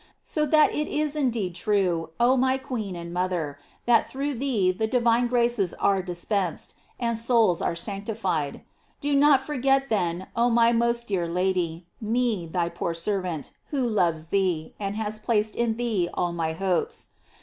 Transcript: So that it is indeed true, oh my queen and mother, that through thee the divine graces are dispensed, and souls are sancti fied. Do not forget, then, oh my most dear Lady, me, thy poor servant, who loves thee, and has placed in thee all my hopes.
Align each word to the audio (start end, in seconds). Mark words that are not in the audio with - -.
So 0.23 0.47
that 0.47 0.73
it 0.73 0.87
is 0.87 1.15
indeed 1.15 1.53
true, 1.53 2.09
oh 2.19 2.35
my 2.35 2.57
queen 2.57 2.95
and 2.95 3.13
mother, 3.13 3.59
that 3.85 4.07
through 4.07 4.33
thee 4.33 4.71
the 4.71 4.87
divine 4.87 5.27
graces 5.27 5.75
are 5.75 6.01
dispensed, 6.01 6.73
and 6.99 7.15
souls 7.15 7.61
are 7.61 7.75
sancti 7.75 8.15
fied. 8.15 8.61
Do 8.99 9.15
not 9.15 9.45
forget, 9.45 9.89
then, 9.89 10.25
oh 10.35 10.49
my 10.49 10.71
most 10.71 11.05
dear 11.05 11.27
Lady, 11.27 11.85
me, 12.01 12.47
thy 12.47 12.67
poor 12.67 12.95
servant, 12.95 13.51
who 13.67 13.85
loves 13.87 14.29
thee, 14.29 14.73
and 14.79 14.95
has 14.95 15.19
placed 15.19 15.55
in 15.55 15.77
thee 15.77 16.09
all 16.15 16.33
my 16.33 16.53
hopes. 16.53 17.09